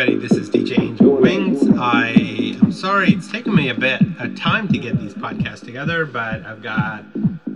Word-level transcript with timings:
Everybody. 0.00 0.26
This 0.26 0.38
is 0.38 0.48
DJ 0.48 0.78
Angel 0.78 1.14
Wings. 1.14 1.68
I 1.78 2.14
am 2.62 2.72
sorry 2.72 3.12
it's 3.12 3.30
taken 3.30 3.54
me 3.54 3.68
a 3.68 3.74
bit 3.74 4.00
of 4.18 4.34
time 4.34 4.66
to 4.68 4.78
get 4.78 4.98
these 4.98 5.12
podcasts 5.12 5.62
together, 5.62 6.06
but 6.06 6.42
I've 6.46 6.62
got 6.62 7.04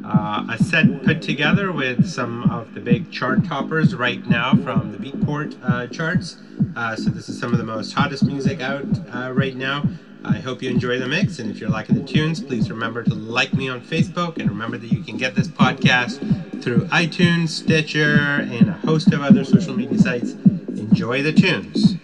uh, 0.04 0.44
a 0.50 0.62
set 0.62 1.04
put 1.04 1.22
together 1.22 1.72
with 1.72 2.06
some 2.06 2.42
of 2.50 2.74
the 2.74 2.80
big 2.80 3.10
chart 3.10 3.46
toppers 3.46 3.94
right 3.94 4.22
now 4.28 4.54
from 4.56 4.92
the 4.92 4.98
Beatport 4.98 5.56
uh, 5.62 5.86
charts. 5.86 6.36
Uh, 6.76 6.94
so 6.94 7.08
this 7.08 7.30
is 7.30 7.40
some 7.40 7.52
of 7.52 7.56
the 7.56 7.64
most 7.64 7.94
hottest 7.94 8.24
music 8.24 8.60
out 8.60 8.84
uh, 9.14 9.32
right 9.32 9.56
now. 9.56 9.82
I 10.22 10.36
hope 10.36 10.62
you 10.62 10.68
enjoy 10.68 10.98
the 10.98 11.08
mix, 11.08 11.38
and 11.38 11.50
if 11.50 11.58
you're 11.58 11.70
liking 11.70 11.94
the 11.96 12.04
tunes, 12.04 12.42
please 12.42 12.68
remember 12.68 13.02
to 13.04 13.14
like 13.14 13.54
me 13.54 13.70
on 13.70 13.80
Facebook, 13.80 14.36
and 14.36 14.50
remember 14.50 14.76
that 14.76 14.92
you 14.92 15.02
can 15.02 15.16
get 15.16 15.34
this 15.34 15.48
podcast 15.48 16.62
through 16.62 16.88
iTunes, 16.88 17.48
Stitcher, 17.48 18.18
and 18.42 18.68
a 18.68 18.74
host 18.84 19.14
of 19.14 19.22
other 19.22 19.44
social 19.44 19.74
media 19.74 19.98
sites. 19.98 20.32
Enjoy 20.76 21.22
the 21.22 21.32
tunes. 21.32 21.96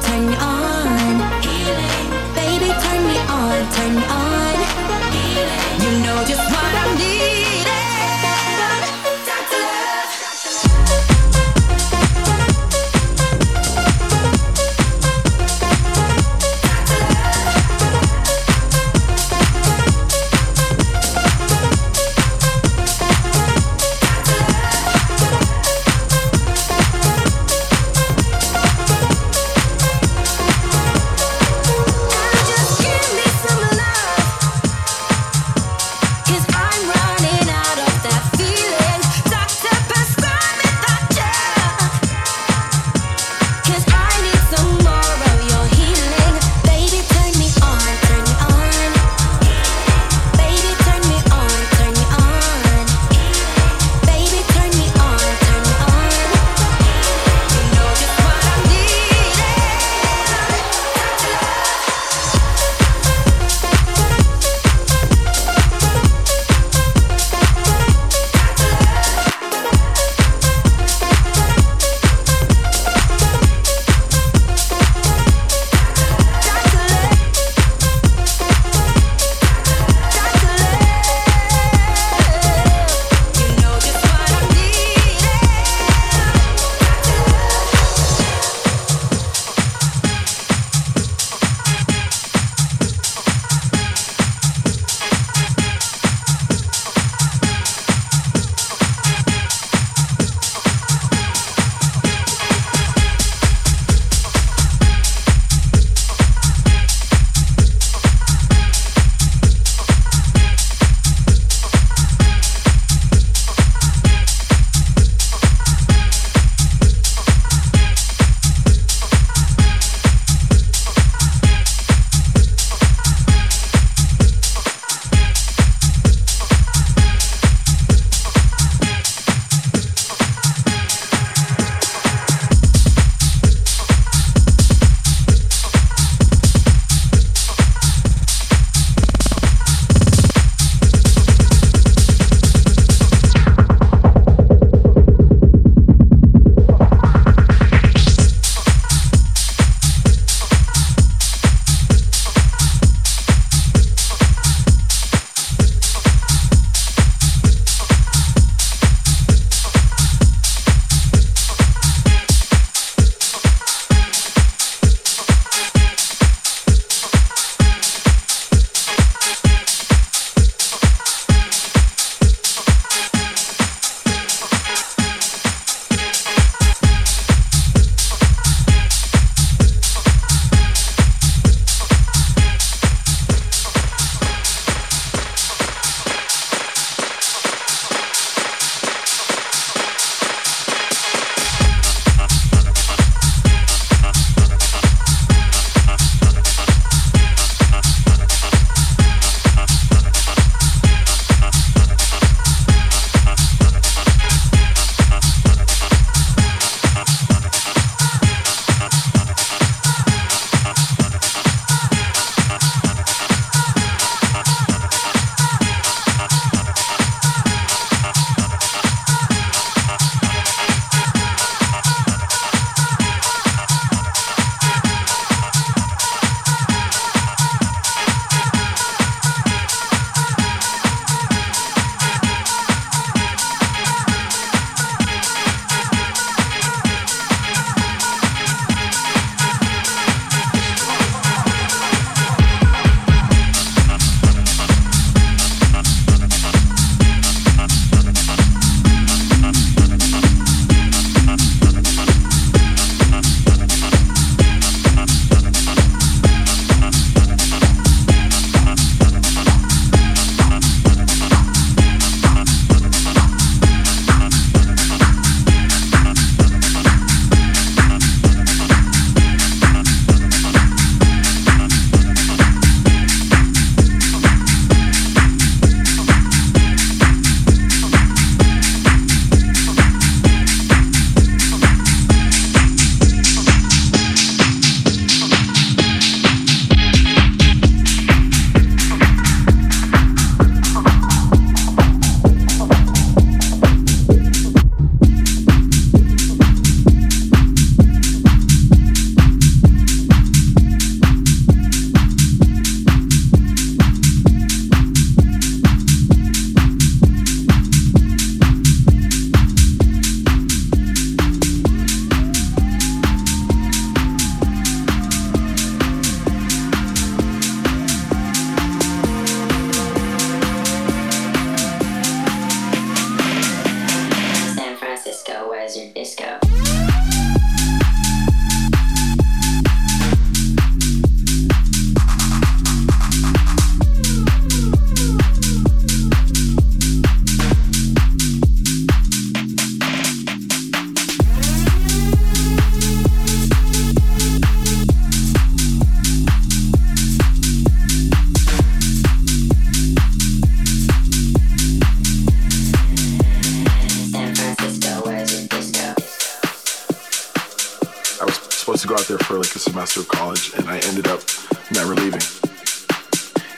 take 0.00 0.22
me 0.22 0.36
on 0.36 0.57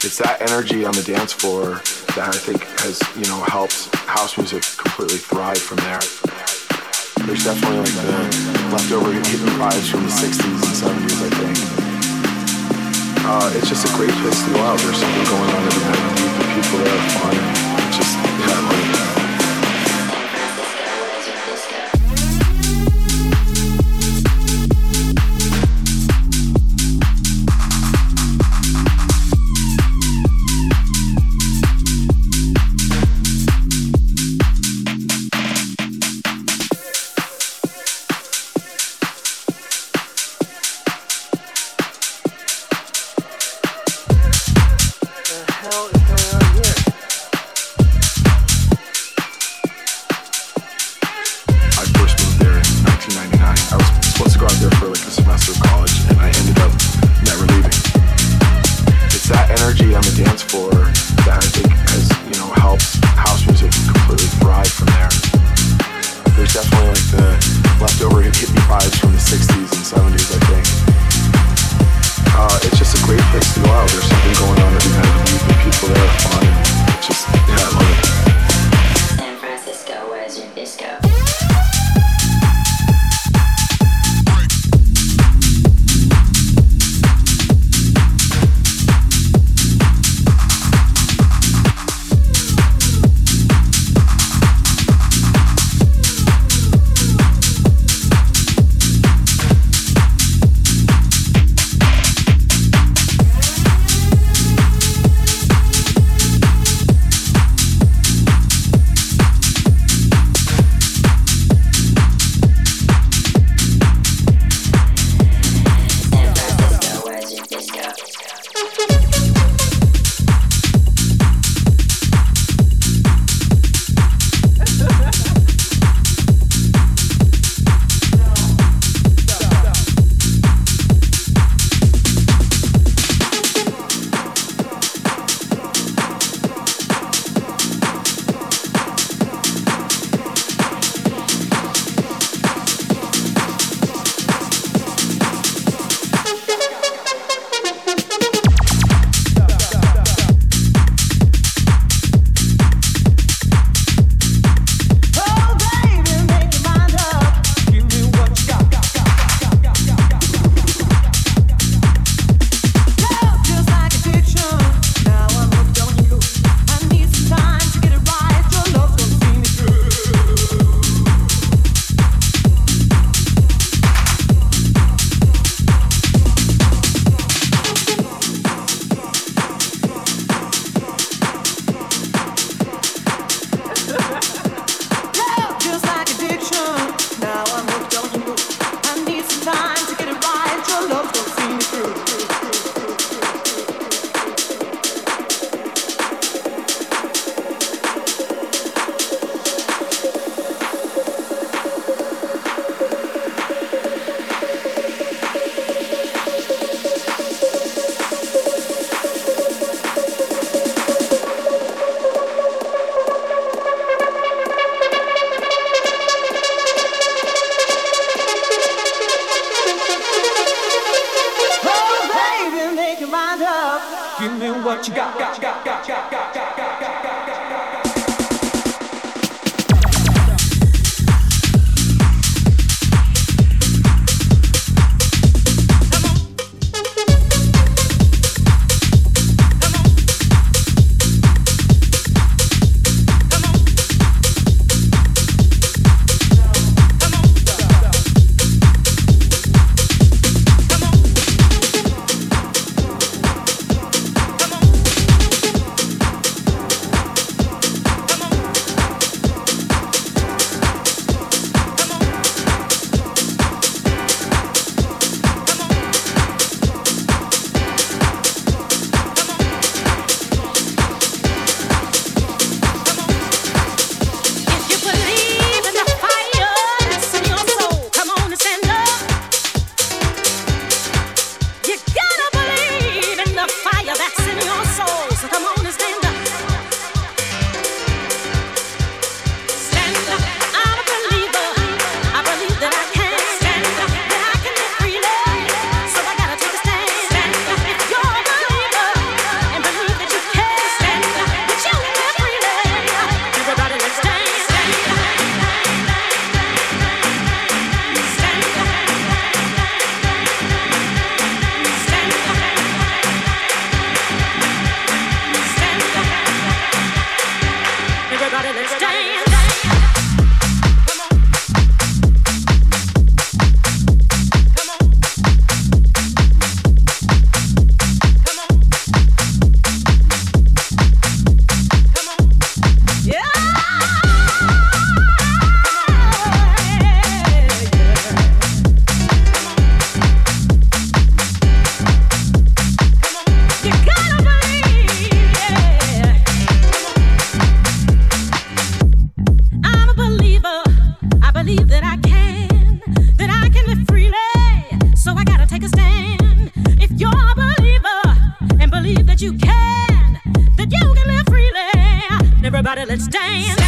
It's 0.00 0.16
that 0.16 0.40
energy 0.40 0.88
on 0.88 0.96
the 0.96 1.04
dance 1.04 1.36
floor 1.36 1.84
that 2.16 2.32
I 2.32 2.38
think 2.40 2.64
has, 2.80 3.04
you 3.20 3.28
know, 3.28 3.36
helped 3.52 3.92
house 4.08 4.32
music 4.40 4.64
completely 4.80 5.20
thrive 5.20 5.60
from 5.60 5.76
there. 5.84 6.00
There's 7.28 7.44
definitely 7.44 7.84
like 7.84 7.92
the 7.92 8.08
leftover 8.72 9.12
hippie 9.12 9.44
vibes 9.60 9.92
from 9.92 10.08
the 10.08 10.14
60s 10.16 10.40
and 10.40 10.72
70s, 10.72 11.20
I 11.20 11.30
think. 11.36 11.56
Uh, 13.28 13.52
it's 13.60 13.68
just 13.68 13.84
a 13.84 13.92
great 14.00 14.16
place 14.24 14.40
to 14.40 14.48
go 14.56 14.64
out. 14.64 14.80
There's 14.80 14.96
something 14.96 15.26
going 15.36 15.50
on 15.52 15.62
every 15.68 15.84
night. 15.84 16.16
The 16.16 16.48
people 16.48 16.80
there 16.80 16.96
are 16.96 17.08
fun. 17.20 17.36
Just, 17.92 18.16
yeah, 18.16 18.56
I 18.56 18.89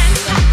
and 0.05 0.52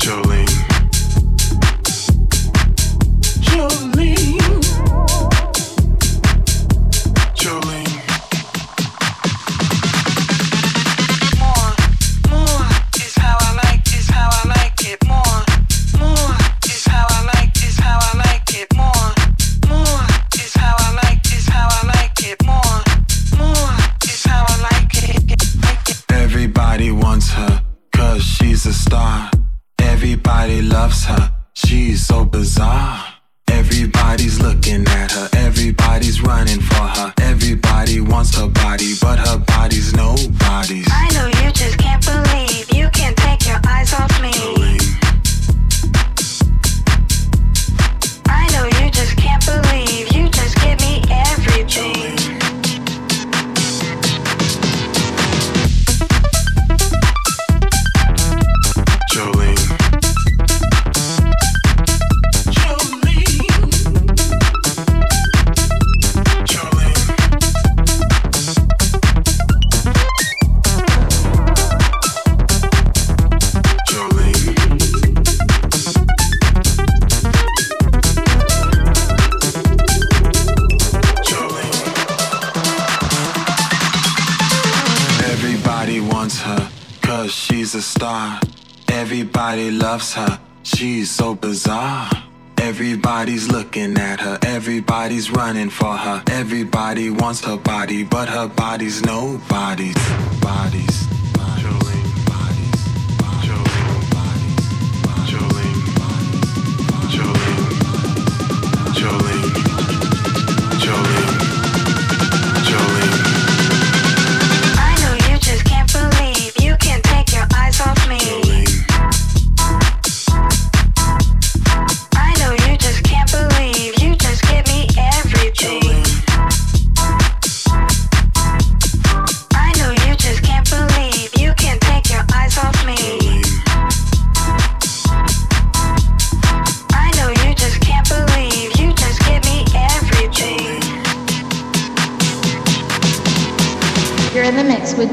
Jolene. 0.00 0.39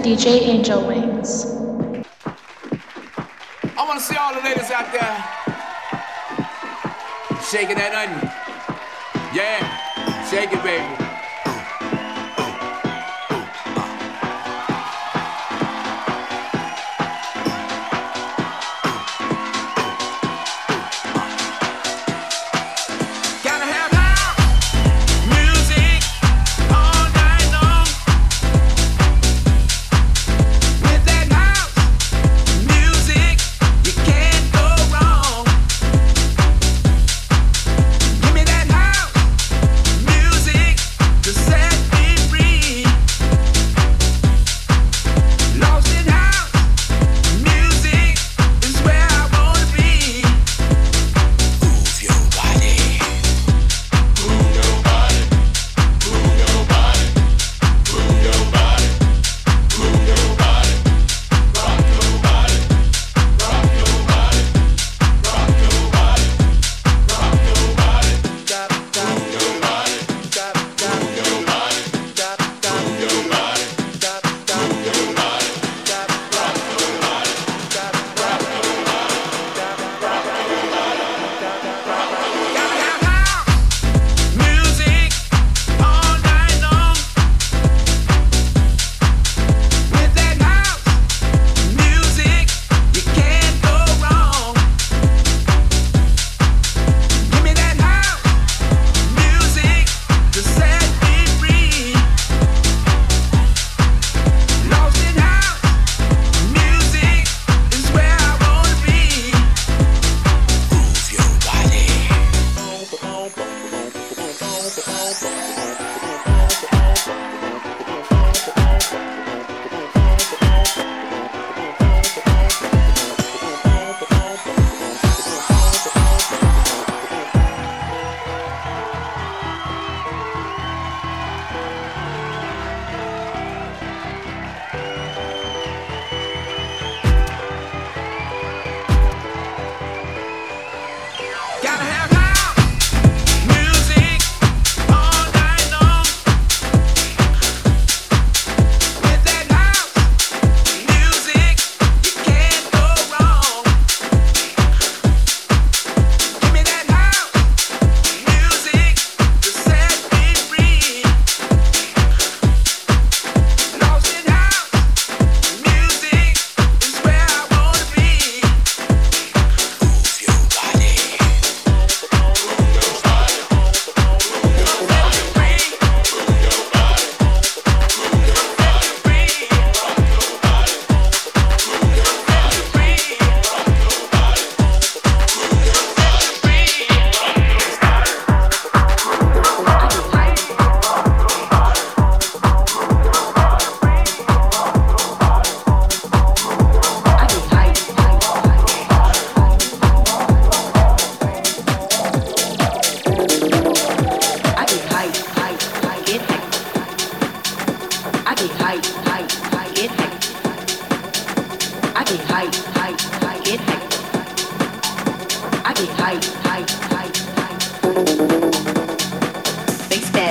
DJ 0.08 0.40
Angel 0.44 0.88
Wings. 0.88 1.46
I 3.76 3.86
want 3.86 4.00
to 4.00 4.06
see 4.06 4.16
all 4.16 4.34
the 4.34 4.40
ladies 4.40 4.72
out 4.72 4.90
there 4.94 5.18
shaking 7.44 7.76
that 7.76 7.94
onion. 7.94 8.32
Yeah, 9.36 9.68
shake 10.30 10.54
it, 10.54 10.64
baby. 10.64 11.07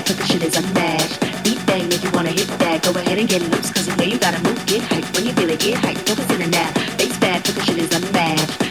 cause 0.07 0.17
the 0.17 0.27
shit 0.27 0.43
is 0.45 0.57
unmatched. 0.57 1.21
Deep 1.43 1.59
bang 1.67 1.89
make 1.89 2.03
you 2.03 2.11
wanna 2.13 2.31
hit 2.31 2.47
that. 2.59 2.83
Go 2.83 2.91
ahead 2.91 3.19
and 3.19 3.29
get 3.29 3.43
loose, 3.43 3.73
cause 3.73 3.89
you 3.89 3.97
know 3.97 4.05
you 4.05 4.19
gotta 4.19 4.41
move. 4.43 4.65
Get 4.67 4.83
hype 4.83 5.05
when 5.15 5.27
you 5.27 5.33
feel 5.33 5.51
it, 5.51 5.61
get 5.61 5.79
hype. 5.79 5.99
Focus 5.99 6.31
in 6.31 6.43
and 6.43 6.55
out. 6.55 6.73
Face 6.99 7.19
bad, 7.19 7.45
cause 7.45 7.55
the 7.55 7.63
shit 7.63 7.79
is 7.79 7.93
unmatched. 7.93 8.66